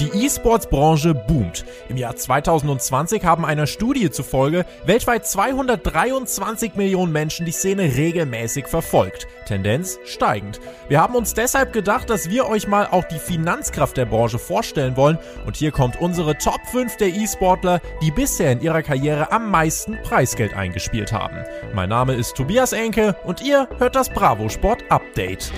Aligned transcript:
Die 0.00 0.24
E-Sports-Branche 0.24 1.12
boomt. 1.12 1.66
Im 1.90 1.98
Jahr 1.98 2.16
2020 2.16 3.22
haben 3.22 3.44
einer 3.44 3.66
Studie 3.66 4.10
zufolge 4.10 4.64
weltweit 4.86 5.26
223 5.26 6.74
Millionen 6.74 7.12
Menschen 7.12 7.44
die 7.44 7.52
Szene 7.52 7.82
regelmäßig 7.82 8.66
verfolgt. 8.66 9.26
Tendenz 9.44 9.98
steigend. 10.06 10.58
Wir 10.88 11.02
haben 11.02 11.14
uns 11.14 11.34
deshalb 11.34 11.74
gedacht, 11.74 12.08
dass 12.08 12.30
wir 12.30 12.48
euch 12.48 12.66
mal 12.66 12.86
auch 12.90 13.04
die 13.04 13.18
Finanzkraft 13.18 13.98
der 13.98 14.06
Branche 14.06 14.38
vorstellen 14.38 14.96
wollen. 14.96 15.18
Und 15.44 15.56
hier 15.56 15.70
kommt 15.70 16.00
unsere 16.00 16.38
Top 16.38 16.60
5 16.72 16.96
der 16.96 17.08
E-Sportler, 17.08 17.82
die 18.00 18.10
bisher 18.10 18.52
in 18.52 18.62
ihrer 18.62 18.82
Karriere 18.82 19.30
am 19.32 19.50
meisten 19.50 19.98
Preisgeld 20.02 20.54
eingespielt 20.54 21.12
haben. 21.12 21.44
Mein 21.74 21.90
Name 21.90 22.14
ist 22.14 22.36
Tobias 22.36 22.72
Enke 22.72 23.16
und 23.24 23.42
ihr 23.42 23.68
hört 23.76 23.96
das 23.96 24.08
Bravo 24.08 24.48
Sport 24.48 24.82
Update. 24.88 25.52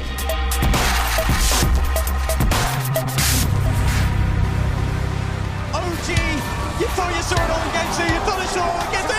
Thought 6.95 7.17
you, 7.17 7.23
saw 7.23 7.37
it 7.37 7.51
all 7.51 7.63
in 7.63 7.73
game 7.73 7.89
two, 7.97 8.05
you 8.05 8.21
thought 8.21 8.43
it 8.45 8.59
all 8.59 8.89
against 8.91 9.12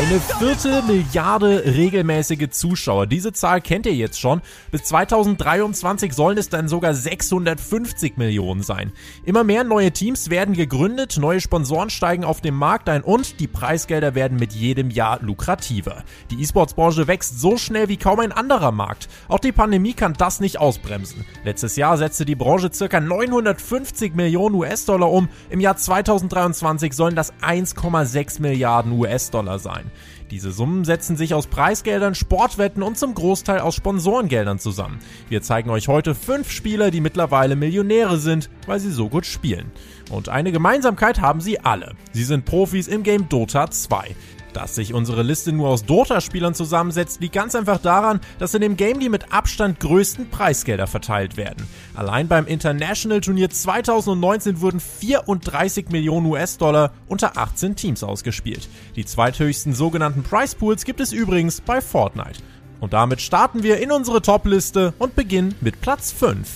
Eine 0.00 0.18
Viertelmilliarde 0.18 1.62
regelmäßige 1.76 2.48
Zuschauer. 2.48 3.06
Diese 3.06 3.34
Zahl 3.34 3.60
kennt 3.60 3.84
ihr 3.84 3.94
jetzt 3.94 4.18
schon. 4.18 4.40
Bis 4.70 4.84
2023 4.84 6.14
sollen 6.14 6.38
es 6.38 6.48
dann 6.48 6.68
sogar 6.68 6.94
650 6.94 8.16
Millionen 8.16 8.62
sein. 8.62 8.92
Immer 9.26 9.44
mehr 9.44 9.62
neue 9.62 9.92
Teams 9.92 10.30
werden 10.30 10.54
gegründet, 10.54 11.18
neue 11.20 11.42
Sponsoren 11.42 11.90
steigen 11.90 12.24
auf 12.24 12.40
dem 12.40 12.54
Markt 12.54 12.88
ein 12.88 13.02
und 13.02 13.40
die 13.40 13.46
Preisgelder 13.46 14.14
werden 14.14 14.38
mit 14.38 14.54
jedem 14.54 14.88
Jahr 14.88 15.20
lukrativer. 15.20 16.02
Die 16.30 16.40
E-Sports-Branche 16.40 17.06
wächst 17.06 17.38
so 17.38 17.58
schnell 17.58 17.88
wie 17.88 17.98
kaum 17.98 18.20
ein 18.20 18.32
anderer 18.32 18.72
Markt. 18.72 19.06
Auch 19.28 19.38
die 19.38 19.52
Pandemie 19.52 19.92
kann 19.92 20.14
das 20.14 20.40
nicht 20.40 20.58
ausbremsen. 20.58 21.26
Letztes 21.44 21.76
Jahr 21.76 21.98
setzte 21.98 22.24
die 22.24 22.36
Branche 22.36 22.70
ca. 22.70 23.00
950 23.00 24.14
Millionen 24.14 24.54
US-Dollar 24.54 25.10
um. 25.10 25.28
Im 25.50 25.60
Jahr 25.60 25.76
2023 25.76 26.94
sollen 26.94 27.16
das 27.16 27.34
1,6 27.42 28.40
Milliarden 28.40 28.92
US-Dollar 28.92 29.58
sein. 29.58 29.89
Diese 30.30 30.52
Summen 30.52 30.84
setzen 30.84 31.16
sich 31.16 31.34
aus 31.34 31.48
Preisgeldern, 31.48 32.14
Sportwetten 32.14 32.82
und 32.82 32.98
zum 32.98 33.14
Großteil 33.14 33.60
aus 33.60 33.74
Sponsorengeldern 33.74 34.58
zusammen. 34.58 35.00
Wir 35.28 35.42
zeigen 35.42 35.70
euch 35.70 35.88
heute 35.88 36.14
fünf 36.14 36.50
Spieler, 36.50 36.90
die 36.90 37.00
mittlerweile 37.00 37.56
Millionäre 37.56 38.18
sind, 38.18 38.48
weil 38.66 38.78
sie 38.78 38.92
so 38.92 39.08
gut 39.08 39.26
spielen. 39.26 39.72
Und 40.10 40.28
eine 40.28 40.52
Gemeinsamkeit 40.52 41.20
haben 41.20 41.40
sie 41.40 41.60
alle. 41.60 41.94
Sie 42.12 42.24
sind 42.24 42.44
Profis 42.44 42.88
im 42.88 43.02
Game 43.02 43.28
Dota 43.28 43.70
2. 43.70 44.14
Dass 44.52 44.74
sich 44.74 44.94
unsere 44.94 45.22
Liste 45.22 45.52
nur 45.52 45.68
aus 45.68 45.84
Dota-Spielern 45.84 46.54
zusammensetzt, 46.54 47.20
liegt 47.20 47.34
ganz 47.34 47.54
einfach 47.54 47.78
daran, 47.78 48.20
dass 48.38 48.54
in 48.54 48.60
dem 48.60 48.76
Game 48.76 48.98
die 49.00 49.08
mit 49.08 49.32
Abstand 49.32 49.80
größten 49.80 50.30
Preisgelder 50.30 50.86
verteilt 50.86 51.36
werden. 51.36 51.68
Allein 51.94 52.26
beim 52.26 52.46
International 52.46 53.20
Turnier 53.20 53.50
2019 53.50 54.60
wurden 54.60 54.80
34 54.80 55.90
Millionen 55.90 56.26
US-Dollar 56.26 56.92
unter 57.06 57.36
18 57.36 57.76
Teams 57.76 58.02
ausgespielt. 58.02 58.68
Die 58.96 59.04
zweithöchsten 59.04 59.72
sogenannten 59.72 60.22
Price 60.22 60.54
Pools 60.54 60.84
gibt 60.84 61.00
es 61.00 61.12
übrigens 61.12 61.60
bei 61.60 61.80
Fortnite. 61.80 62.40
Und 62.80 62.92
damit 62.92 63.20
starten 63.20 63.62
wir 63.62 63.78
in 63.78 63.92
unsere 63.92 64.22
Top-Liste 64.22 64.94
und 64.98 65.14
beginnen 65.14 65.54
mit 65.60 65.80
Platz 65.80 66.12
5. 66.12 66.48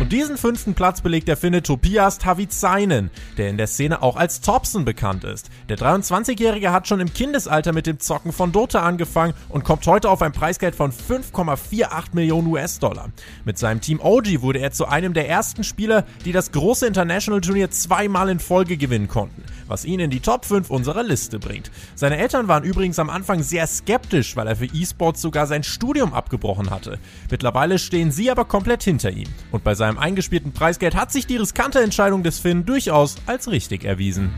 Und 0.00 0.12
diesen 0.12 0.38
fünften 0.38 0.72
Platz 0.72 1.02
belegt 1.02 1.28
der 1.28 1.36
Finne 1.36 1.62
Topias 1.62 2.16
Tavizainen, 2.16 3.10
der 3.36 3.50
in 3.50 3.58
der 3.58 3.66
Szene 3.66 4.02
auch 4.02 4.16
als 4.16 4.40
Thompson 4.40 4.86
bekannt 4.86 5.24
ist. 5.24 5.50
Der 5.68 5.76
23-Jährige 5.76 6.72
hat 6.72 6.88
schon 6.88 7.00
im 7.00 7.12
Kindesalter 7.12 7.74
mit 7.74 7.86
dem 7.86 8.00
Zocken 8.00 8.32
von 8.32 8.50
Dota 8.50 8.80
angefangen 8.80 9.34
und 9.50 9.62
kommt 9.62 9.86
heute 9.86 10.08
auf 10.08 10.22
ein 10.22 10.32
Preisgeld 10.32 10.74
von 10.74 10.90
5,48 10.90 12.14
Millionen 12.14 12.46
US-Dollar. 12.46 13.10
Mit 13.44 13.58
seinem 13.58 13.82
Team 13.82 14.00
OG 14.00 14.40
wurde 14.40 14.60
er 14.60 14.72
zu 14.72 14.86
einem 14.86 15.12
der 15.12 15.28
ersten 15.28 15.64
Spieler, 15.64 16.06
die 16.24 16.32
das 16.32 16.50
große 16.50 16.86
International 16.86 17.42
Turnier 17.42 17.70
zweimal 17.70 18.30
in 18.30 18.40
Folge 18.40 18.78
gewinnen 18.78 19.06
konnten, 19.06 19.44
was 19.70 19.84
ihn 19.84 20.00
in 20.00 20.10
die 20.10 20.20
Top 20.20 20.44
5 20.44 20.68
unserer 20.68 21.02
Liste 21.02 21.38
bringt. 21.38 21.70
Seine 21.94 22.18
Eltern 22.18 22.48
waren 22.48 22.64
übrigens 22.64 22.98
am 22.98 23.08
Anfang 23.08 23.42
sehr 23.42 23.66
skeptisch, 23.66 24.36
weil 24.36 24.46
er 24.46 24.56
für 24.56 24.66
E-Sports 24.66 25.22
sogar 25.22 25.46
sein 25.46 25.62
Studium 25.62 26.12
abgebrochen 26.12 26.70
hatte. 26.70 26.98
Mittlerweile 27.30 27.78
stehen 27.78 28.10
sie 28.10 28.30
aber 28.30 28.44
komplett 28.44 28.82
hinter 28.82 29.10
ihm. 29.10 29.28
Und 29.50 29.64
bei 29.64 29.74
seinem 29.74 29.98
eingespielten 29.98 30.52
Preisgeld 30.52 30.94
hat 30.94 31.12
sich 31.12 31.26
die 31.26 31.36
riskante 31.36 31.80
Entscheidung 31.80 32.22
des 32.22 32.38
Finn 32.38 32.66
durchaus 32.66 33.16
als 33.26 33.50
richtig 33.50 33.84
erwiesen. 33.84 34.34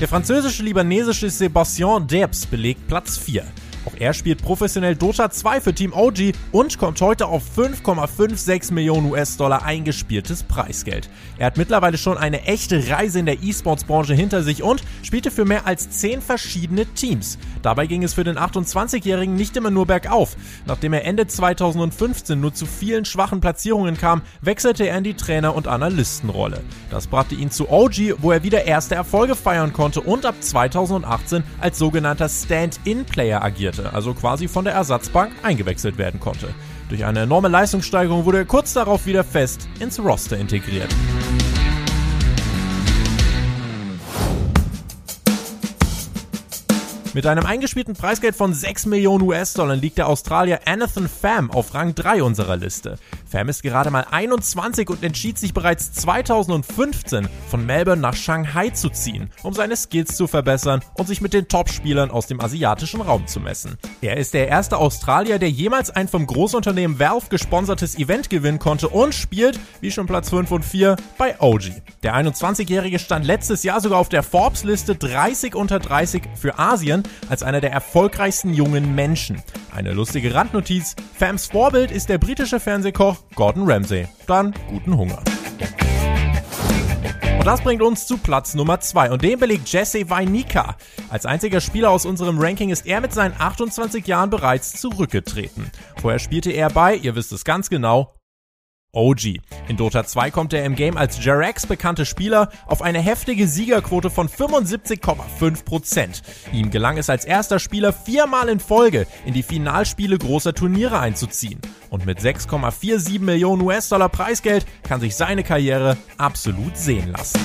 Der 0.00 0.08
französische-libanesische 0.08 1.28
Sébastien 1.28 2.06
Debs 2.06 2.46
belegt 2.46 2.88
Platz 2.88 3.16
4. 3.16 3.44
Auch 3.86 3.94
er 3.98 4.14
spielt 4.14 4.42
professionell 4.42 4.96
Dota 4.96 5.30
2 5.30 5.60
für 5.60 5.74
Team 5.74 5.92
OG 5.92 6.32
und 6.52 6.78
kommt 6.78 7.00
heute 7.00 7.26
auf 7.26 7.42
5,56 7.56 8.72
Millionen 8.72 9.10
US-Dollar 9.10 9.62
eingespieltes 9.64 10.42
Preisgeld. 10.44 11.10
Er 11.38 11.46
hat 11.46 11.58
mittlerweile 11.58 11.98
schon 11.98 12.16
eine 12.16 12.44
echte 12.44 12.88
Reise 12.88 13.18
in 13.18 13.26
der 13.26 13.42
E-Sports-Branche 13.42 14.14
hinter 14.14 14.42
sich 14.42 14.62
und 14.62 14.82
spielte 15.02 15.30
für 15.30 15.44
mehr 15.44 15.66
als 15.66 15.90
10 15.90 16.22
verschiedene 16.22 16.86
Teams. 16.86 17.38
Dabei 17.62 17.86
ging 17.86 18.02
es 18.02 18.14
für 18.14 18.24
den 18.24 18.38
28-Jährigen 18.38 19.34
nicht 19.34 19.56
immer 19.56 19.70
nur 19.70 19.86
bergauf. 19.86 20.36
Nachdem 20.66 20.94
er 20.94 21.04
Ende 21.04 21.26
2015 21.26 22.40
nur 22.40 22.54
zu 22.54 22.66
vielen 22.66 23.04
schwachen 23.04 23.40
Platzierungen 23.40 23.98
kam, 23.98 24.22
wechselte 24.40 24.86
er 24.86 24.96
in 24.98 25.04
die 25.04 25.14
Trainer- 25.14 25.54
und 25.54 25.68
Analystenrolle. 25.68 26.62
Das 26.90 27.06
brachte 27.06 27.34
ihn 27.34 27.50
zu 27.50 27.70
OG, 27.70 28.16
wo 28.18 28.32
er 28.32 28.42
wieder 28.42 28.64
erste 28.64 28.94
Erfolge 28.94 29.34
feiern 29.34 29.72
konnte 29.72 30.00
und 30.00 30.24
ab 30.24 30.36
2018 30.40 31.42
als 31.60 31.78
sogenannter 31.78 32.28
Stand-in-Player 32.28 33.42
agierte 33.42 33.73
agierte, 33.74 33.94
also 33.94 34.14
quasi 34.14 34.48
von 34.48 34.64
der 34.64 34.74
Ersatzbank 34.74 35.32
eingewechselt 35.42 35.98
werden 35.98 36.20
konnte. 36.20 36.48
Durch 36.88 37.04
eine 37.04 37.20
enorme 37.20 37.48
Leistungssteigerung 37.48 38.24
wurde 38.24 38.38
er 38.38 38.44
kurz 38.44 38.72
darauf 38.74 39.06
wieder 39.06 39.24
fest 39.24 39.68
ins 39.80 39.98
Roster 39.98 40.36
integriert. 40.36 40.94
Mit 47.14 47.28
einem 47.28 47.46
eingespielten 47.46 47.94
Preisgeld 47.94 48.34
von 48.34 48.52
6 48.52 48.86
Millionen 48.86 49.22
US-Dollar 49.22 49.76
liegt 49.76 49.98
der 49.98 50.08
Australier 50.08 50.62
Anathan 50.66 51.08
Pham 51.08 51.48
auf 51.52 51.72
Rang 51.72 51.94
3 51.94 52.24
unserer 52.24 52.56
Liste. 52.56 52.98
Pham 53.24 53.48
ist 53.48 53.62
gerade 53.62 53.92
mal 53.92 54.04
21 54.10 54.90
und 54.90 55.04
entschied 55.04 55.38
sich 55.38 55.54
bereits 55.54 55.92
2015 55.92 57.28
von 57.48 57.64
Melbourne 57.64 58.02
nach 58.02 58.16
Shanghai 58.16 58.70
zu 58.70 58.88
ziehen, 58.88 59.30
um 59.44 59.54
seine 59.54 59.76
Skills 59.76 60.16
zu 60.16 60.26
verbessern 60.26 60.80
und 60.94 61.06
sich 61.06 61.20
mit 61.20 61.34
den 61.34 61.46
Top-Spielern 61.46 62.10
aus 62.10 62.26
dem 62.26 62.40
asiatischen 62.40 63.00
Raum 63.00 63.28
zu 63.28 63.38
messen. 63.38 63.78
Er 64.00 64.16
ist 64.16 64.34
der 64.34 64.48
erste 64.48 64.78
Australier, 64.78 65.38
der 65.38 65.50
jemals 65.50 65.90
ein 65.90 66.08
vom 66.08 66.26
Großunternehmen 66.26 66.98
Valve 66.98 67.26
gesponsertes 67.30 67.96
Event 67.96 68.28
gewinnen 68.28 68.58
konnte 68.58 68.88
und 68.88 69.14
spielt, 69.14 69.60
wie 69.80 69.92
schon 69.92 70.06
Platz 70.06 70.30
5 70.30 70.50
und 70.50 70.64
4, 70.64 70.96
bei 71.16 71.40
OG. 71.40 71.80
Der 72.02 72.16
21-Jährige 72.16 72.98
stand 72.98 73.24
letztes 73.24 73.62
Jahr 73.62 73.80
sogar 73.80 74.00
auf 74.00 74.08
der 74.08 74.24
Forbes-Liste 74.24 74.96
30 74.96 75.54
unter 75.54 75.78
30 75.78 76.24
für 76.34 76.58
Asien 76.58 77.03
als 77.28 77.42
einer 77.42 77.60
der 77.60 77.72
erfolgreichsten 77.72 78.54
jungen 78.54 78.94
Menschen. 78.94 79.42
Eine 79.74 79.92
lustige 79.92 80.34
Randnotiz, 80.34 80.94
Fams 81.18 81.46
Vorbild 81.46 81.90
ist 81.90 82.08
der 82.08 82.18
britische 82.18 82.60
Fernsehkoch 82.60 83.16
Gordon 83.34 83.70
Ramsay. 83.70 84.06
Dann 84.26 84.54
guten 84.68 84.96
Hunger. 84.96 85.22
Und 87.44 87.48
das 87.48 87.60
bringt 87.60 87.82
uns 87.82 88.06
zu 88.06 88.16
Platz 88.16 88.54
Nummer 88.54 88.80
2 88.80 89.10
und 89.10 89.22
den 89.22 89.38
belegt 89.38 89.68
Jesse 89.68 90.08
Weinika. 90.08 90.76
Als 91.10 91.26
einziger 91.26 91.60
Spieler 91.60 91.90
aus 91.90 92.06
unserem 92.06 92.38
Ranking 92.38 92.70
ist 92.70 92.86
er 92.86 93.02
mit 93.02 93.12
seinen 93.12 93.34
28 93.38 94.06
Jahren 94.06 94.30
bereits 94.30 94.80
zurückgetreten. 94.80 95.70
Vorher 96.00 96.18
spielte 96.18 96.52
er 96.52 96.70
bei, 96.70 96.96
ihr 96.96 97.16
wisst 97.16 97.32
es 97.32 97.44
ganz 97.44 97.68
genau, 97.68 98.14
OG. 98.94 99.40
In 99.68 99.76
Dota 99.76 100.04
2 100.04 100.30
kommt 100.30 100.52
er 100.52 100.64
im 100.64 100.74
Game 100.74 100.96
als 100.96 101.22
Jerax 101.24 101.66
bekannte 101.66 102.06
Spieler 102.06 102.48
auf 102.66 102.82
eine 102.82 103.00
heftige 103.00 103.46
Siegerquote 103.46 104.10
von 104.10 104.28
75,5%. 104.28 106.22
Ihm 106.52 106.70
gelang 106.70 106.98
es 106.98 107.10
als 107.10 107.24
erster 107.24 107.58
Spieler 107.58 107.92
viermal 107.92 108.48
in 108.48 108.60
Folge 108.60 109.06
in 109.24 109.34
die 109.34 109.42
Finalspiele 109.42 110.18
großer 110.18 110.54
Turniere 110.54 110.98
einzuziehen. 110.98 111.60
Und 111.90 112.06
mit 112.06 112.20
6,47 112.20 113.20
Millionen 113.20 113.62
US-Dollar 113.62 114.08
Preisgeld 114.08 114.66
kann 114.82 115.00
sich 115.00 115.16
seine 115.16 115.44
Karriere 115.44 115.96
absolut 116.18 116.76
sehen 116.76 117.12
lassen. 117.12 117.40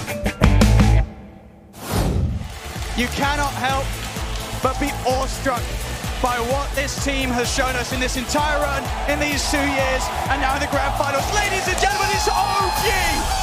You 2.97 3.07
cannot 3.17 3.53
help 3.53 3.85
but 4.61 4.77
be 4.79 4.91
awestruck 5.05 5.61
by 6.21 6.37
what 6.51 6.69
this 6.75 7.01
team 7.03 7.29
has 7.29 7.47
shown 7.53 7.75
us 7.75 7.93
in 7.93 7.99
this 7.99 8.17
entire 8.17 8.59
run 8.59 8.83
in 9.07 9.19
these 9.19 9.49
two 9.49 9.57
years 9.57 10.03
and 10.29 10.41
now 10.41 10.53
in 10.55 10.61
the 10.61 10.67
grand 10.67 10.93
finals. 10.95 11.23
Ladies 11.33 11.65
and 11.67 11.77
gentlemen, 11.79 12.09
it's 12.11 12.27
OG! 12.27 13.39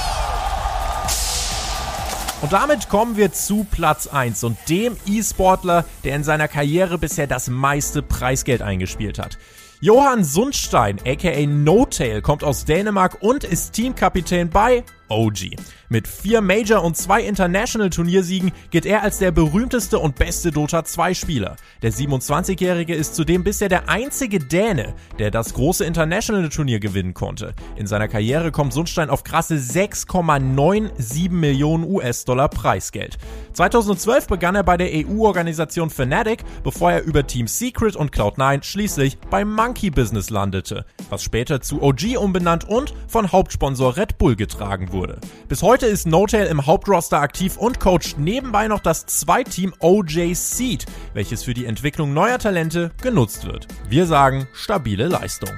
Und 2.42 2.52
damit 2.52 2.88
kommen 2.90 3.16
wir 3.16 3.32
zu 3.32 3.64
Platz 3.64 4.06
1 4.06 4.44
und 4.44 4.58
dem 4.68 4.96
E-Sportler, 5.06 5.86
der 6.04 6.16
in 6.16 6.22
seiner 6.22 6.48
Karriere 6.48 6.98
bisher 6.98 7.26
das 7.26 7.48
meiste 7.48 8.02
Preisgeld 8.02 8.60
eingespielt 8.60 9.18
hat. 9.18 9.38
Johann 9.80 10.22
Sundstein, 10.22 10.98
aka 11.06 11.46
No-Tail, 11.46 12.20
kommt 12.20 12.44
aus 12.44 12.66
Dänemark 12.66 13.18
und 13.22 13.44
ist 13.44 13.72
Teamkapitän 13.72 14.50
bei 14.50 14.84
OG. 15.08 15.56
Mit 15.88 16.08
vier 16.08 16.40
Major- 16.40 16.82
und 16.82 16.96
zwei 16.96 17.22
International-Turniersiegen 17.22 18.52
gilt 18.70 18.86
er 18.86 19.02
als 19.02 19.18
der 19.18 19.30
berühmteste 19.30 19.98
und 19.98 20.16
beste 20.16 20.50
Dota 20.50 20.80
2-Spieler. 20.80 21.56
Der 21.82 21.92
27-Jährige 21.92 22.94
ist 22.94 23.14
zudem 23.14 23.44
bisher 23.44 23.68
der 23.68 23.88
einzige 23.88 24.38
Däne, 24.38 24.94
der 25.18 25.30
das 25.30 25.54
große 25.54 25.84
International-Turnier 25.84 26.80
gewinnen 26.80 27.14
konnte. 27.14 27.54
In 27.76 27.86
seiner 27.86 28.08
Karriere 28.08 28.50
kommt 28.50 28.72
Sundstein 28.72 29.10
auf 29.10 29.22
krasse 29.22 29.56
6,97 29.56 31.30
Millionen 31.30 31.84
US-Dollar 31.84 32.48
Preisgeld. 32.48 33.18
2012 33.52 34.26
begann 34.26 34.56
er 34.56 34.64
bei 34.64 34.76
der 34.76 34.90
EU-Organisation 34.92 35.90
Fnatic, 35.90 36.44
bevor 36.64 36.92
er 36.92 37.02
über 37.04 37.26
Team 37.26 37.46
Secret 37.46 37.96
und 37.96 38.12
Cloud9 38.12 38.62
schließlich 38.62 39.18
bei 39.30 39.44
Monkey 39.44 39.90
Business 39.90 40.30
landete, 40.30 40.84
was 41.10 41.22
später 41.22 41.60
zu 41.60 41.82
OG 41.82 42.16
umbenannt 42.18 42.68
und 42.68 42.94
von 43.08 43.32
Hauptsponsor 43.32 43.96
Red 43.96 44.18
Bull 44.18 44.36
getragen 44.36 44.92
wurde. 44.92 45.18
Bis 45.48 45.62
heute 45.62 45.86
ist 45.86 46.06
Notail 46.06 46.46
im 46.46 46.66
Hauptroster 46.66 47.20
aktiv 47.20 47.56
und 47.56 47.80
coacht 47.80 48.18
nebenbei 48.18 48.68
noch 48.68 48.80
das 48.80 49.06
Zweiteam 49.06 49.74
OJ 49.80 50.34
Seed, 50.34 50.86
welches 51.14 51.44
für 51.44 51.54
die 51.54 51.66
Entwicklung 51.66 52.12
neuer 52.12 52.38
Talente 52.38 52.90
genutzt 53.02 53.46
wird. 53.46 53.66
Wir 53.88 54.06
sagen 54.06 54.48
stabile 54.52 55.08
Leistung. 55.08 55.50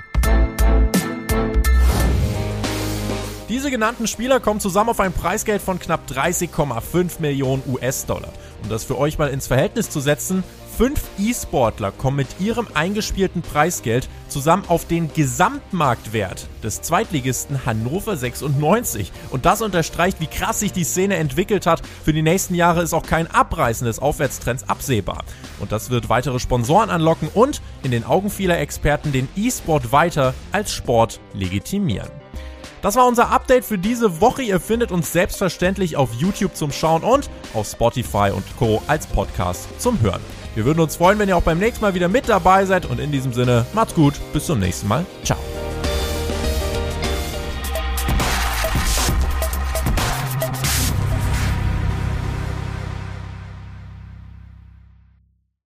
Diese 3.49 3.71
genannten 3.71 4.07
Spieler 4.07 4.41
kommen 4.41 4.61
zusammen 4.61 4.91
auf 4.91 5.01
ein 5.01 5.15
Preisgeld 5.15 5.63
von 5.63 5.79
knapp 5.79 6.03
30,5 6.11 7.21
Millionen 7.21 7.63
US-Dollar. 7.67 8.31
Um 8.63 8.69
das 8.69 8.85
für 8.85 8.99
euch 8.99 9.17
mal 9.17 9.31
ins 9.31 9.47
Verhältnis 9.47 9.89
zu 9.89 10.01
setzen, 10.01 10.45
fünf 10.77 11.01
E-Sportler 11.19 11.91
kommen 11.91 12.19
mit 12.19 12.29
ihrem 12.41 12.69
eingespielten 12.75 13.41
Preisgeld 13.41 14.07
zusammen 14.29 14.65
auf 14.69 14.87
den 14.87 15.11
Gesamtmarktwert 15.15 16.47
des 16.63 16.83
Zweitligisten 16.83 17.65
Hannover 17.65 18.19
96. 18.19 19.13
Und 19.31 19.47
das 19.47 19.63
unterstreicht, 19.63 20.21
wie 20.21 20.27
krass 20.27 20.61
sich 20.61 20.73
die 20.73 20.85
Szene 20.85 21.17
entwickelt 21.17 21.65
hat. 21.65 21.81
Für 22.05 22.13
die 22.13 22.21
nächsten 22.21 22.55
Jahre 22.55 22.83
ist 22.83 22.93
auch 22.93 23.07
kein 23.07 23.29
Abreißen 23.29 23.87
des 23.87 23.99
Aufwärtstrends 23.99 24.69
absehbar. 24.69 25.25
Und 25.59 25.73
das 25.73 25.89
wird 25.89 26.11
weitere 26.11 26.39
Sponsoren 26.39 26.91
anlocken 26.91 27.31
und 27.33 27.63
in 27.83 27.93
den 27.93 28.05
Augen 28.05 28.29
vieler 28.29 28.59
Experten 28.59 29.11
den 29.11 29.27
E-Sport 29.37 29.91
weiter 29.91 30.35
als 30.53 30.75
Sport 30.75 31.19
legitimieren. 31.33 32.18
Das 32.83 32.97
war 32.97 33.07
unser 33.07 33.31
Update 33.31 33.65
für 33.65 33.79
diese 33.79 34.21
Woche. 34.21 34.43
Ihr 34.43 34.61
findet 34.61 34.93
uns 34.93 35.13
selbstverständlich 35.13 35.97
auf 35.97 36.13
YouTube 36.15 36.57
zum 36.57 36.73
Schauen 36.73 37.03
und 37.03 37.29
auf 37.55 37.69
Spotify 37.69 38.31
und 38.35 38.45
Co. 38.59 38.83
als 38.87 39.07
Podcast 39.07 39.69
zum 39.81 40.01
Hören. 40.01 40.21
Wir 40.55 40.65
würden 40.65 40.81
uns 40.81 40.97
freuen, 40.97 41.19
wenn 41.19 41.29
ihr 41.29 41.37
auch 41.37 41.43
beim 41.43 41.59
nächsten 41.59 41.83
Mal 41.83 41.95
wieder 41.95 42.09
mit 42.09 42.29
dabei 42.29 42.65
seid 42.65 42.87
und 42.87 43.01
in 43.01 43.13
diesem 43.13 43.33
Sinne 43.33 43.67
macht's 43.75 43.95
gut, 43.95 44.15
bis 44.33 44.47
zum 44.47 44.59
nächsten 44.59 44.89
Mal. 44.89 45.05
Ciao. 45.25 45.39